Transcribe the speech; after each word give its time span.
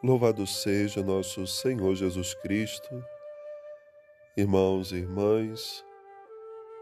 Louvado 0.00 0.46
seja 0.46 1.02
nosso 1.02 1.44
Senhor 1.44 1.92
Jesus 1.96 2.32
Cristo. 2.32 3.04
Irmãos 4.36 4.92
e 4.92 4.98
irmãs, 4.98 5.84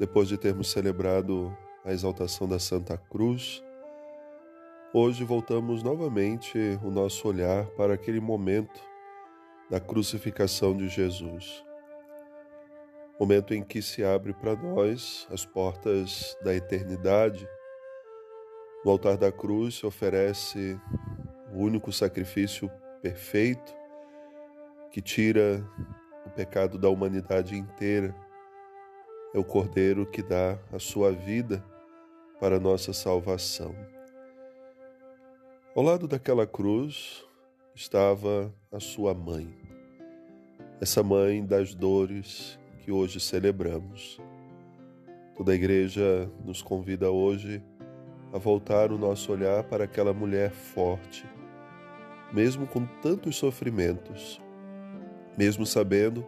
depois 0.00 0.26
de 0.26 0.36
termos 0.36 0.72
celebrado 0.72 1.56
a 1.84 1.92
exaltação 1.92 2.48
da 2.48 2.58
Santa 2.58 2.98
Cruz, 2.98 3.62
hoje 4.92 5.22
voltamos 5.22 5.80
novamente 5.80 6.58
o 6.82 6.90
nosso 6.90 7.28
olhar 7.28 7.66
para 7.76 7.94
aquele 7.94 8.18
momento 8.18 8.80
da 9.70 9.78
crucificação 9.78 10.76
de 10.76 10.88
Jesus. 10.88 11.64
Momento 13.20 13.54
em 13.54 13.62
que 13.62 13.80
se 13.80 14.02
abre 14.02 14.32
para 14.32 14.56
nós 14.56 15.28
as 15.30 15.46
portas 15.46 16.36
da 16.42 16.52
eternidade. 16.52 17.48
No 18.84 18.90
altar 18.90 19.16
da 19.16 19.30
cruz 19.30 19.76
se 19.76 19.86
oferece 19.86 20.76
o 21.54 21.60
único 21.60 21.92
sacrifício 21.92 22.68
perfeito 23.04 23.76
que 24.90 25.02
tira 25.02 25.62
o 26.24 26.30
pecado 26.30 26.78
da 26.78 26.88
humanidade 26.88 27.54
inteira. 27.54 28.16
É 29.34 29.38
o 29.38 29.44
Cordeiro 29.44 30.06
que 30.06 30.22
dá 30.22 30.58
a 30.72 30.78
sua 30.78 31.12
vida 31.12 31.62
para 32.40 32.56
a 32.56 32.60
nossa 32.60 32.94
salvação. 32.94 33.76
Ao 35.76 35.82
lado 35.82 36.08
daquela 36.08 36.46
cruz 36.46 37.22
estava 37.74 38.50
a 38.72 38.80
sua 38.80 39.12
mãe, 39.12 39.54
essa 40.80 41.02
mãe 41.02 41.44
das 41.44 41.74
dores 41.74 42.58
que 42.78 42.90
hoje 42.90 43.20
celebramos. 43.20 44.18
Toda 45.36 45.52
a 45.52 45.54
igreja 45.54 46.30
nos 46.42 46.62
convida 46.62 47.10
hoje 47.10 47.62
a 48.32 48.38
voltar 48.38 48.90
o 48.90 48.96
nosso 48.96 49.30
olhar 49.30 49.62
para 49.64 49.84
aquela 49.84 50.14
mulher 50.14 50.52
forte 50.52 51.26
mesmo 52.34 52.66
com 52.66 52.84
tantos 53.00 53.36
sofrimentos, 53.36 54.42
mesmo 55.38 55.64
sabendo 55.64 56.26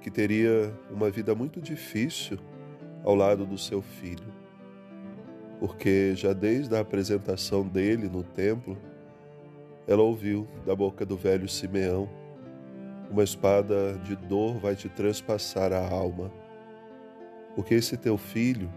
que 0.00 0.10
teria 0.10 0.72
uma 0.90 1.10
vida 1.10 1.34
muito 1.34 1.60
difícil 1.60 2.38
ao 3.04 3.14
lado 3.14 3.44
do 3.44 3.58
seu 3.58 3.82
filho, 3.82 4.32
porque 5.60 6.14
já 6.14 6.32
desde 6.32 6.74
a 6.74 6.80
apresentação 6.80 7.68
dele 7.68 8.08
no 8.08 8.22
templo, 8.22 8.78
ela 9.86 10.02
ouviu 10.02 10.48
da 10.64 10.74
boca 10.74 11.04
do 11.04 11.18
velho 11.18 11.46
Simeão: 11.46 12.08
Uma 13.10 13.22
espada 13.22 13.92
de 14.04 14.16
dor 14.16 14.58
vai 14.58 14.74
te 14.74 14.88
transpassar 14.88 15.70
a 15.70 15.86
alma, 15.86 16.32
porque 17.54 17.74
esse 17.74 17.98
teu 17.98 18.16
filho 18.16 18.72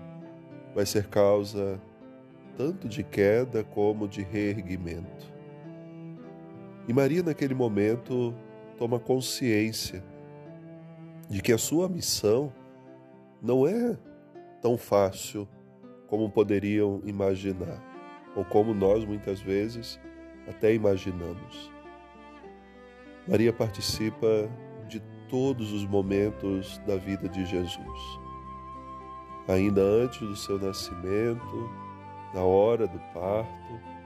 vai 0.76 0.86
ser 0.86 1.08
causa 1.08 1.80
tanto 2.58 2.90
de 2.90 3.02
queda 3.02 3.64
como 3.64 4.10
de 4.10 4.22
reerguimento. 4.22 5.39
E 6.90 6.94
Maria, 6.94 7.22
naquele 7.22 7.54
momento, 7.54 8.34
toma 8.76 9.00
consciência 9.00 10.04
de 11.30 11.40
que 11.40 11.54
a 11.54 11.58
sua 11.60 11.88
missão 11.88 12.52
não 13.40 13.68
é 13.68 13.96
tão 14.60 14.76
fácil 14.76 15.48
como 16.08 16.32
poderiam 16.32 17.00
imaginar, 17.06 17.80
ou 18.36 18.44
como 18.44 18.74
nós 18.74 19.06
muitas 19.06 19.40
vezes 19.40 20.00
até 20.48 20.74
imaginamos. 20.74 21.72
Maria 23.28 23.54
participa 23.54 24.50
de 24.88 25.00
todos 25.30 25.72
os 25.72 25.86
momentos 25.86 26.80
da 26.88 26.96
vida 26.96 27.30
de 27.30 27.46
Jesus. 27.46 28.20
Ainda 29.48 29.80
antes 29.80 30.22
do 30.22 30.36
seu 30.36 30.58
nascimento, 30.58 31.70
na 32.34 32.42
hora 32.42 32.88
do 32.88 32.98
parto, 33.14 33.99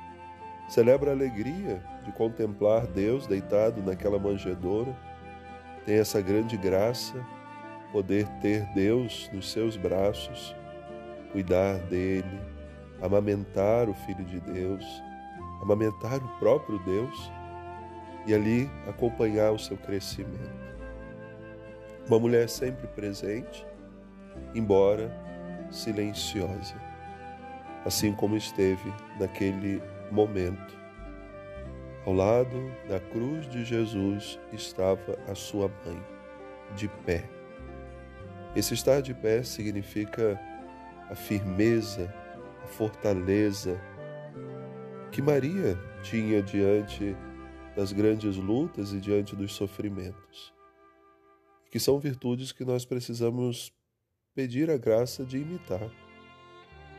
Celebra 0.67 1.11
a 1.11 1.13
alegria 1.13 1.81
de 2.03 2.11
contemplar 2.11 2.87
Deus 2.87 3.27
deitado 3.27 3.81
naquela 3.81 4.17
manjedoura. 4.17 4.95
Tem 5.85 5.95
essa 5.95 6.21
grande 6.21 6.57
graça, 6.57 7.13
poder 7.91 8.27
ter 8.41 8.65
Deus 8.73 9.29
nos 9.33 9.51
seus 9.51 9.77
braços, 9.77 10.55
cuidar 11.31 11.77
dele, 11.89 12.41
amamentar 13.01 13.89
o 13.89 13.93
Filho 13.93 14.23
de 14.25 14.39
Deus, 14.39 14.85
amamentar 15.61 16.23
o 16.23 16.39
próprio 16.39 16.79
Deus 16.79 17.31
e 18.25 18.33
ali 18.33 18.69
acompanhar 18.87 19.51
o 19.51 19.59
seu 19.59 19.77
crescimento. 19.77 20.63
Uma 22.07 22.19
mulher 22.19 22.49
sempre 22.49 22.87
presente, 22.87 23.65
embora 24.55 25.11
silenciosa, 25.69 26.75
assim 27.85 28.13
como 28.13 28.35
esteve 28.35 28.93
naquele 29.19 29.81
momento. 30.13 30.77
Ao 32.05 32.13
lado 32.13 32.71
da 32.87 32.99
cruz 32.99 33.49
de 33.49 33.65
Jesus 33.65 34.39
estava 34.51 35.17
a 35.27 35.33
sua 35.33 35.69
mãe, 35.85 36.01
de 36.75 36.87
pé. 36.87 37.27
Esse 38.55 38.73
estar 38.73 39.01
de 39.01 39.13
pé 39.13 39.41
significa 39.41 40.39
a 41.09 41.15
firmeza, 41.15 42.13
a 42.63 42.67
fortaleza 42.67 43.81
que 45.11 45.21
Maria 45.21 45.77
tinha 46.03 46.41
diante 46.41 47.15
das 47.75 47.91
grandes 47.91 48.35
lutas 48.35 48.93
e 48.93 48.99
diante 48.99 49.35
dos 49.35 49.53
sofrimentos, 49.53 50.53
que 51.71 51.79
são 51.79 51.99
virtudes 51.99 52.51
que 52.51 52.63
nós 52.63 52.85
precisamos 52.85 53.73
pedir 54.35 54.69
a 54.69 54.77
graça 54.77 55.23
de 55.23 55.37
imitar. 55.37 55.89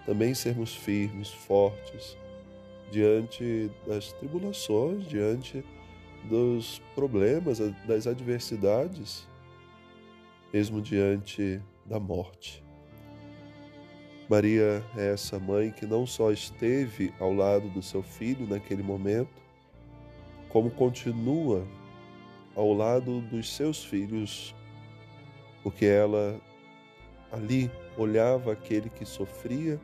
Também 0.05 0.35
sermos 0.35 0.75
firmes, 0.75 1.31
fortes, 1.31 2.17
diante 2.91 3.71
das 3.87 4.13
tribulações, 4.13 5.07
diante 5.07 5.65
dos 6.25 6.81
problemas, 6.95 7.59
das 7.87 8.07
adversidades, 8.07 9.29
mesmo 10.53 10.81
diante 10.81 11.61
da 11.85 11.99
morte. 11.99 12.65
Maria 14.29 14.83
é 14.97 15.13
essa 15.13 15.39
mãe 15.39 15.71
que 15.71 15.85
não 15.85 16.07
só 16.07 16.31
esteve 16.31 17.13
ao 17.21 17.33
lado 17.33 17.69
do 17.69 17.83
seu 17.83 18.03
filho 18.03 18.47
naquele 18.49 18.83
momento, 18.83 19.43
como 20.49 20.71
continua 20.71 21.67
ao 22.55 22.73
lado 22.73 23.21
dos 23.21 23.55
seus 23.55 23.85
filhos, 23.85 24.55
porque 25.63 25.85
ela 25.85 26.41
ali 27.31 27.71
olhava 27.99 28.53
aquele 28.53 28.89
que 28.89 29.05
sofria, 29.05 29.81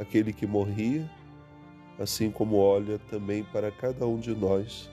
aquele 0.00 0.32
que 0.32 0.46
morria 0.46 1.08
assim 1.98 2.30
como 2.30 2.56
olha 2.56 2.98
também 3.10 3.42
para 3.44 3.70
cada 3.70 4.06
um 4.06 4.18
de 4.18 4.34
nós, 4.34 4.90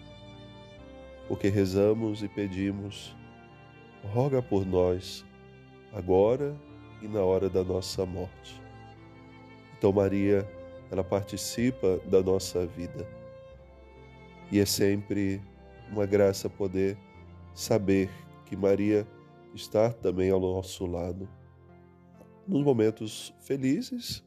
porque 1.27 1.49
rezamos 1.49 2.23
e 2.23 2.27
pedimos, 2.27 3.15
roga 4.13 4.41
por 4.41 4.65
nós, 4.65 5.25
agora 5.91 6.55
e 7.01 7.07
na 7.07 7.21
hora 7.21 7.49
da 7.49 7.63
nossa 7.63 8.05
morte. 8.05 8.61
Então, 9.77 9.91
Maria, 9.91 10.47
ela 10.89 11.03
participa 11.03 11.99
da 12.05 12.21
nossa 12.21 12.65
vida 12.65 13.05
e 14.51 14.59
é 14.59 14.65
sempre 14.65 15.41
uma 15.91 16.05
graça 16.05 16.49
poder 16.49 16.97
saber 17.53 18.09
que 18.45 18.55
Maria 18.55 19.07
está 19.53 19.91
também 19.91 20.29
ao 20.29 20.39
nosso 20.39 20.85
lado, 20.85 21.27
nos 22.47 22.63
momentos 22.63 23.33
felizes, 23.41 24.23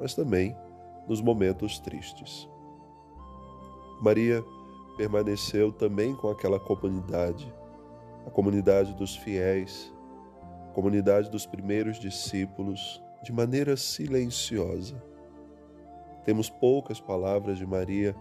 mas 0.00 0.14
também 0.14 0.56
nos 1.08 1.20
momentos 1.20 1.78
tristes. 1.78 2.48
Maria 4.00 4.44
permaneceu 4.96 5.72
também 5.72 6.14
com 6.14 6.28
aquela 6.28 6.58
comunidade, 6.58 7.52
a 8.26 8.30
comunidade 8.30 8.94
dos 8.94 9.16
fiéis, 9.16 9.92
a 10.68 10.72
comunidade 10.72 11.30
dos 11.30 11.46
primeiros 11.46 11.98
discípulos, 11.98 13.02
de 13.22 13.32
maneira 13.32 13.76
silenciosa. 13.76 15.02
Temos 16.24 16.50
poucas 16.50 17.00
palavras 17.00 17.58
de 17.58 17.66
Maria 17.66 18.14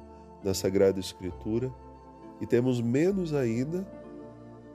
na 0.44 0.53
Sagrada 0.53 1.00
Escritura 1.00 1.74
e 2.39 2.45
temos 2.45 2.81
menos 2.81 3.34
ainda, 3.34 3.88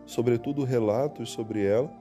sobretudo, 0.04 0.64
relatos 0.64 1.30
sobre 1.30 1.64
ela 1.64 1.92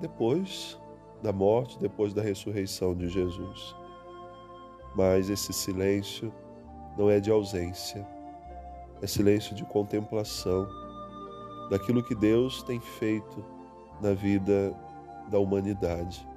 depois 0.00 0.78
da 1.22 1.32
morte, 1.32 1.78
depois 1.78 2.12
da 2.12 2.22
ressurreição 2.22 2.94
de 2.94 3.08
Jesus. 3.08 3.76
Mas 4.94 5.30
esse 5.30 5.52
silêncio 5.52 6.32
não 6.96 7.10
é 7.10 7.18
de 7.18 7.30
ausência, 7.30 8.06
é 9.00 9.06
silêncio 9.06 9.54
de 9.54 9.64
contemplação 9.64 10.68
daquilo 11.70 12.02
que 12.02 12.14
Deus 12.14 12.62
tem 12.62 12.78
feito 12.78 13.44
na 14.00 14.12
vida 14.12 14.74
da 15.30 15.38
humanidade. 15.38 16.28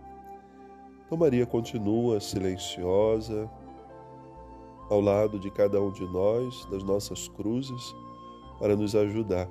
Então, 1.06 1.18
Maria 1.18 1.46
continua 1.46 2.20
silenciosa, 2.20 3.50
ao 4.90 5.02
lado 5.02 5.40
de 5.40 5.52
cada 5.52 5.82
um 5.82 5.92
de 5.92 6.06
nós, 6.06 6.66
das 6.66 6.84
nossas 6.84 7.28
cruzes, 7.28 7.94
para 8.60 8.76
nos 8.76 8.96
ajudar 8.96 9.48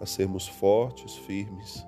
a 0.00 0.06
sermos 0.06 0.46
fortes, 0.46 1.16
firmes. 1.16 1.86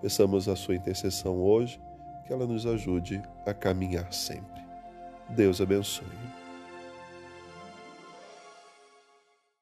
Peçamos 0.00 0.48
a 0.48 0.56
sua 0.56 0.74
intercessão 0.74 1.42
hoje, 1.42 1.80
que 2.26 2.32
ela 2.32 2.46
nos 2.46 2.66
ajude 2.66 3.22
a 3.46 3.52
caminhar 3.52 4.12
sempre. 4.12 4.69
Deus 5.36 5.60
abençoe. 5.60 6.04